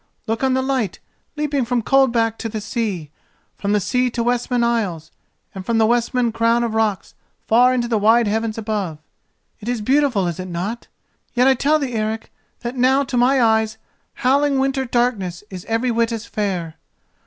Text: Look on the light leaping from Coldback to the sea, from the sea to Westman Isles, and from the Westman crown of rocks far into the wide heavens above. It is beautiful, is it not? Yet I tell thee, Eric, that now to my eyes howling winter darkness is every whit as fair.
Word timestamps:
Look 0.25 0.43
on 0.43 0.55
the 0.55 0.63
light 0.63 0.97
leaping 1.37 1.63
from 1.63 1.83
Coldback 1.83 2.39
to 2.39 2.49
the 2.49 2.59
sea, 2.59 3.11
from 3.55 3.71
the 3.71 3.79
sea 3.79 4.09
to 4.09 4.23
Westman 4.23 4.63
Isles, 4.63 5.11
and 5.53 5.63
from 5.63 5.77
the 5.77 5.85
Westman 5.85 6.31
crown 6.31 6.63
of 6.63 6.73
rocks 6.73 7.13
far 7.45 7.71
into 7.71 7.87
the 7.87 7.99
wide 7.99 8.25
heavens 8.25 8.57
above. 8.57 8.97
It 9.59 9.69
is 9.69 9.79
beautiful, 9.79 10.25
is 10.25 10.39
it 10.39 10.47
not? 10.49 10.87
Yet 11.35 11.47
I 11.47 11.53
tell 11.53 11.77
thee, 11.77 11.93
Eric, 11.93 12.31
that 12.61 12.75
now 12.75 13.03
to 13.03 13.15
my 13.15 13.39
eyes 13.43 13.77
howling 14.15 14.57
winter 14.57 14.85
darkness 14.85 15.43
is 15.51 15.65
every 15.65 15.91
whit 15.91 16.11
as 16.11 16.25
fair. 16.25 16.77